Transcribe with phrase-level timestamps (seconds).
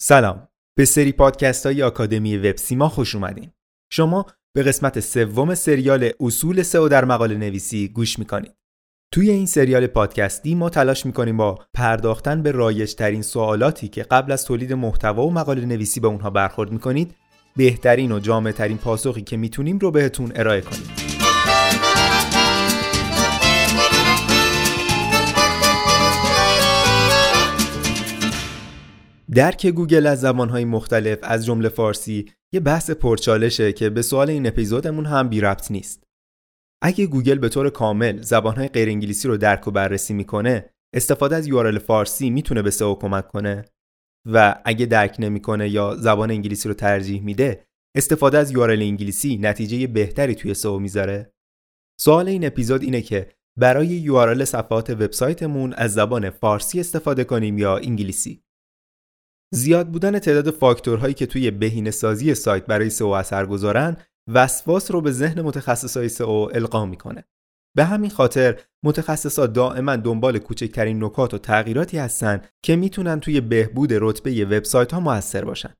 [0.00, 0.48] سلام.
[0.76, 3.50] به سری پادکست های آکادمی وب سیما خوش اومدین.
[3.92, 8.52] شما به قسمت سوم سریال اصول سئو در مقاله نویسی گوش می‌کنید.
[9.14, 14.32] توی این سریال پادکستی ما تلاش می‌کنیم با پرداختن به رایج ترین سوالاتی که قبل
[14.32, 17.14] از تولید محتوا و مقاله نویسی به اونها برخورد می‌کنید
[17.56, 21.07] بهترین و جامع ترین پاسخی که می‌تونیم رو بهتون ارائه کنیم.
[29.34, 34.46] درک گوگل از زبانهای مختلف از جمله فارسی یه بحث پرچالشه که به سوال این
[34.46, 36.04] اپیزودمون هم بی ربط نیست.
[36.82, 41.46] اگه گوگل به طور کامل زبانهای غیر انگلیسی رو درک و بررسی می‌کنه، استفاده از
[41.46, 43.64] URL فارسی می‌تونه به SEO کمک کنه
[44.32, 47.64] و اگه درک نمی‌کنه یا زبان انگلیسی رو ترجیح میده،
[47.96, 51.32] استفاده از URL انگلیسی نتیجه بهتری توی SEO می‌ذاره.
[52.00, 57.76] سوال این اپیزود اینه که برای URL صفحات وبسایتمون از زبان فارسی استفاده کنیم یا
[57.76, 58.42] انگلیسی.
[59.50, 63.96] زیاد بودن تعداد فاکتورهایی که توی بهینه سازی سایت برای سئو اثر گذارن
[64.28, 67.24] وسواس رو به ذهن متخصصای سئو القا می‌کنه.
[67.76, 73.92] به همین خاطر متخصصا دائما دنبال کوچکترین نکات و تغییراتی هستن که می‌تونن توی بهبود
[73.92, 75.74] رتبه وبسایت ها موثر باشن.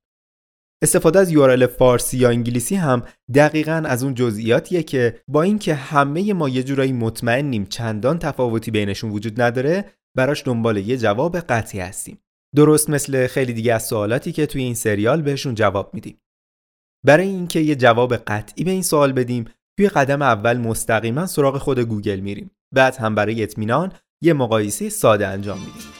[0.83, 3.03] استفاده از یورل فارسی یا انگلیسی هم
[3.35, 9.11] دقیقا از اون جزئیاتیه که با اینکه همه ما یه جورایی مطمئنیم چندان تفاوتی بینشون
[9.11, 9.85] وجود نداره
[10.17, 12.19] براش دنبال یه جواب قطعی هستیم.
[12.57, 16.21] درست مثل خیلی دیگه از سوالاتی که توی این سریال بهشون جواب میدیم.
[17.05, 19.45] برای اینکه یه جواب قطعی به این سوال بدیم،
[19.77, 22.51] توی قدم اول مستقیما سراغ خود گوگل میریم.
[22.75, 25.98] بعد هم برای اطمینان یه مقایسه ساده انجام میدیم.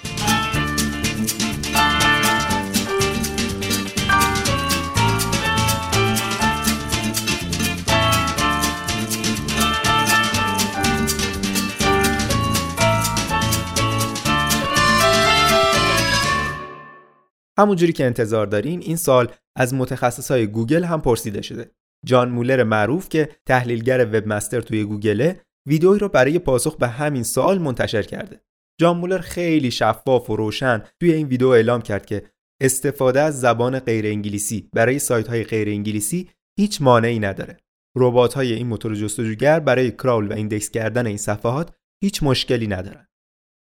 [17.59, 21.71] همونجوری که انتظار دارین این سوال از متخصصای گوگل هم پرسیده شده.
[22.07, 27.59] جان مولر معروف که تحلیلگر webmaster توی گوگله ویدئویی رو برای پاسخ به همین سوال
[27.59, 28.41] منتشر کرده.
[28.81, 32.23] جان مولر خیلی شفاف و روشن توی این ویدیو اعلام کرد که
[32.63, 37.57] استفاده از زبان غیر انگلیسی برای سایت های غیر انگلیسی هیچ مانعی نداره.
[37.97, 43.08] ربات های این موتور جستجوگر برای crawl و index کردن این صفحات هیچ مشکلی ندارن.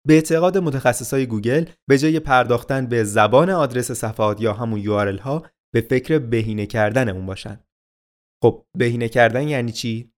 [0.07, 5.47] به اعتقاد متخصصای گوگل به جای پرداختن به زبان آدرس صفحات یا همون URL ها
[5.75, 7.61] به فکر بهینه کردن اون باشن.
[8.43, 10.13] خب بهینه کردن یعنی چی؟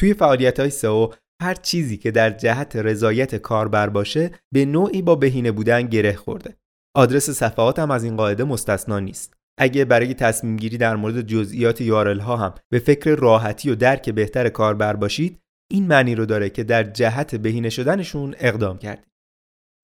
[0.00, 1.08] توی فعالیت های سئو
[1.42, 6.56] هر چیزی که در جهت رضایت کاربر باشه به نوعی با بهینه بودن گره خورده.
[6.96, 9.34] آدرس صفحات هم از این قاعده مستثنا نیست.
[9.58, 14.10] اگه برای تصمیم گیری در مورد جزئیات URL ها هم به فکر راحتی و درک
[14.10, 15.40] بهتر کاربر باشید
[15.74, 19.06] این معنی رو داره که در جهت بهینه شدنشون اقدام کردید.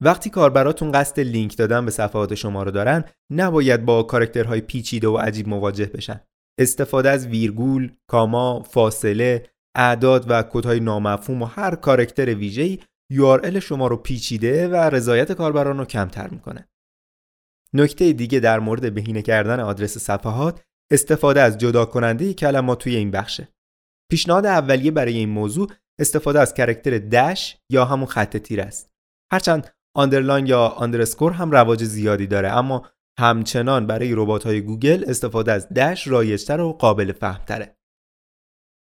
[0.02, 5.16] وقتی کاربراتون قصد لینک دادن به صفحات شما رو دارن نباید با کارکترهای پیچیده و
[5.16, 6.20] عجیب مواجه بشن.
[6.58, 9.46] استفاده از ویرگول، کاما، فاصله،
[9.76, 12.78] اعداد و کدهای نامفهوم و هر کارکتر ویژه‌ای
[13.12, 16.68] URL شما رو پیچیده و رضایت کاربران رو کمتر می‌کنه.
[17.74, 20.62] نکته دیگه در مورد بهینه کردن آدرس صفحات
[20.92, 23.48] استفاده از جدا کننده کلمات توی این بخشه.
[24.10, 28.90] پیشنهاد اولیه برای این موضوع استفاده از character dash یا همون خط تیر است.
[29.32, 32.88] هرچند underline یا underscore هم رواج زیادی داره اما
[33.18, 37.76] همچنان برای ربات های گوگل استفاده از dash رایجتر و قابل فهمتره.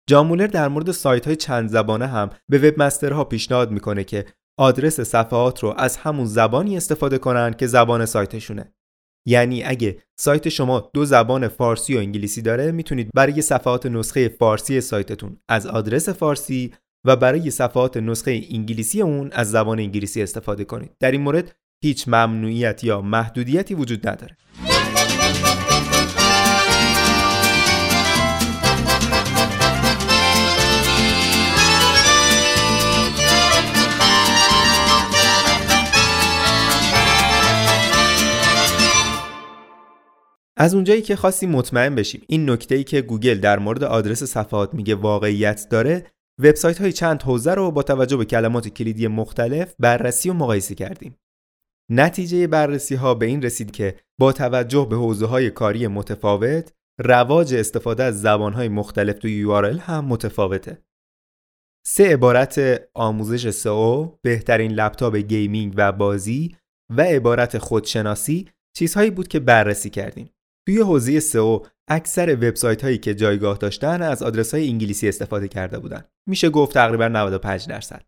[0.10, 4.26] جان مولر در مورد سایت های چند زبانه هم به webmaster ها پیشنهاد می‌کنه که
[4.60, 8.74] آدرس صفحات رو از همون زبانی استفاده کنن که زبان سایتشونه.
[9.28, 14.82] یعنی اگه سایت شما دو زبان فارسی و انگلیسی داره می‌تونید برای صفحات نسخه فارسی
[14.82, 16.74] سایتتون از آدرس فارسی
[17.06, 20.92] و برای صفحات نسخه انگلیسی اون از زبان انگلیسی استفاده کنید.
[21.00, 24.38] در این مورد هیچ ممنوعیت یا محدودیتی وجود نداره.
[40.62, 44.74] از اونجایی که خواستیم مطمئن بشیم این نکته ای که گوگل در مورد آدرس صفحات
[44.74, 46.06] میگه واقعیت داره
[46.40, 51.18] وبسایت های چند حوزه رو با توجه به کلمات کلیدی مختلف بررسی و مقایسه کردیم.
[51.92, 57.54] نتیجه بررسی ها به این رسید که با توجه به حوزه های کاری متفاوت رواج
[57.54, 60.84] استفاده از زبان های مختلف توی URL هم متفاوته.
[61.86, 66.56] سه عبارت آموزش SEO، بهترین لپتاپ gaming و بازی
[66.90, 70.30] و عبارت خودشناسی چیزهایی بود که بررسی کردیم.
[70.70, 75.80] توی حوزه SEO اکثر وبسایت هایی که جایگاه داشتن از آدرس های انگلیسی استفاده کرده
[75.80, 76.04] بودن.
[76.28, 78.06] میشه گفت تقریبا 95 درصد.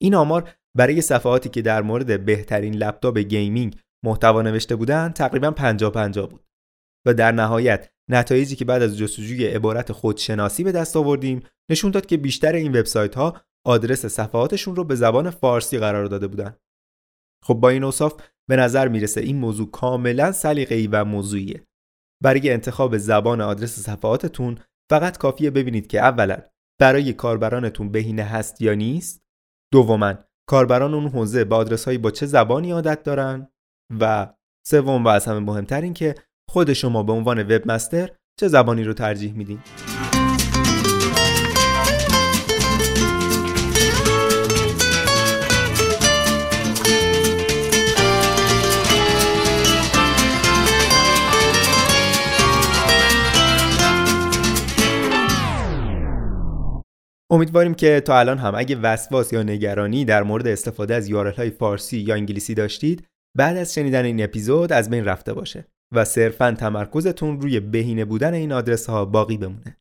[0.00, 5.92] این آمار برای صفحاتی که در مورد بهترین لپتاپ gaming محتوا نوشته بودن تقریبا 50
[5.92, 6.44] 50 بود
[7.06, 12.06] و در نهایت نتایجی که بعد از جستجوی عبارت خودشناسی به دست آوردیم نشون داد
[12.06, 16.56] که بیشتر این وبسایت ها آدرس صفحاتشون رو به زبان فارسی قرار داده بودن
[17.44, 21.66] خب با این اوصاف به نظر می‌رسه این موضوع کاملا سلیقه‌ای و موضوعیه
[22.22, 24.58] برای انتخاب زبان آدرس صفحاتتون
[24.90, 26.36] فقط کافیه ببینید که اولا
[26.80, 29.22] برای کاربرانتون بهینه هست یا نیست.
[29.72, 30.14] دوما
[30.48, 33.48] کاربران اون حوزه با آدرس هایی با چه زبانی عادت دارن.
[34.00, 34.34] و
[34.66, 36.14] سوم و از همه مهمتر این که
[36.50, 38.10] خود شما به عنوان وب مستر
[38.40, 39.58] چه زبانی رو ترجیح میدین.
[57.32, 61.50] امیدواریم که تا الان هم اگه وسواس یا نگرانی در مورد استفاده از یارل های
[61.50, 63.06] فارسی یا انگلیسی داشتید
[63.38, 68.34] بعد از شنیدن این اپیزود از بین رفته باشه و صرفا تمرکزتون روی بهینه بودن
[68.34, 69.76] این آدرس ها باقی بمونه.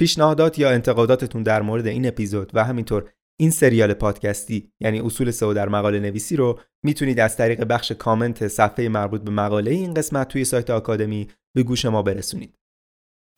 [0.00, 3.10] پیشنهادات یا انتقاداتتون در مورد این اپیزود و همینطور
[3.40, 8.48] این سریال پادکستی یعنی اصول سئو در مقاله نویسی رو می‌تونید از طریق بخش کامنت
[8.48, 12.54] صفحه مربوط به مقاله این قسمت توی سایت آکادمی به گوش ما برسونید.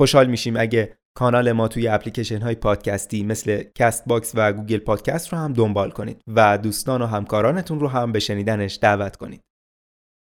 [0.00, 5.38] خوشحال میشیم اگه کانال ما توی اپلیکیشن های پادکستی مثل Castbox و گوگل پادکست رو
[5.38, 9.40] هم دنبال کنید و دوستان و همکارانتون رو هم به شنیدنش دعوت کنید.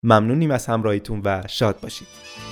[0.04, 2.51] ممنونیم از همراهیتون و شاد باشید.